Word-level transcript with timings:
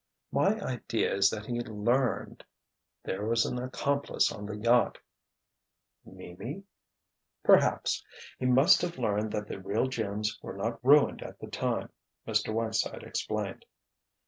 "My 0.31 0.59
idea 0.59 1.13
is 1.13 1.29
that 1.29 1.45
he 1.45 1.59
learned—there 1.61 3.23
was 3.23 3.45
an 3.45 3.59
accomplice 3.61 4.31
on 4.31 4.47
the 4.47 4.57
yacht——" 4.57 4.97
"Mimi?" 6.03 6.63
"Perhaps! 7.43 8.03
He 8.39 8.47
must 8.47 8.81
have 8.81 8.97
learned 8.97 9.31
that 9.33 9.47
the 9.47 9.59
real 9.61 9.85
gems 9.85 10.39
were 10.41 10.57
not 10.57 10.83
ruined 10.83 11.21
at 11.21 11.37
all," 11.63 11.87
Mr. 12.27 12.51
Whiteside 12.51 13.03
explained. 13.03 13.63